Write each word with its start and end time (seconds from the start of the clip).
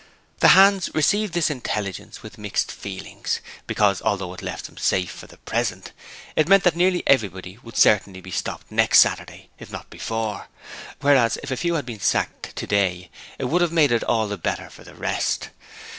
The 0.39 0.47
hands 0.57 0.89
received 0.95 1.33
this 1.33 1.51
intelligence 1.51 2.23
with 2.23 2.39
mixed 2.39 2.71
feelings, 2.71 3.39
because 3.67 4.01
although 4.01 4.33
it 4.33 4.41
left 4.41 4.65
them 4.65 4.75
safe 4.77 5.11
for 5.11 5.27
the 5.27 5.37
present, 5.37 5.91
it 6.35 6.47
meant 6.49 6.63
that 6.63 6.75
nearly 6.75 7.03
everybody 7.05 7.59
would 7.61 7.77
certainly 7.77 8.19
be 8.19 8.31
stopped 8.31 8.71
next 8.71 8.97
Saturday, 8.97 9.49
if 9.59 9.71
not 9.71 9.91
before; 9.91 10.47
whereas 11.01 11.37
if 11.43 11.51
a 11.51 11.55
few 11.55 11.75
had 11.75 11.85
been 11.85 11.99
sacked 11.99 12.55
today 12.55 13.11
it 13.37 13.45
would 13.45 13.61
have 13.61 13.71
made 13.71 13.91
it 13.91 14.03
all 14.05 14.27
the 14.27 14.39
better 14.39 14.71
for 14.71 14.83
the 14.83 14.95
rest. 14.95 15.49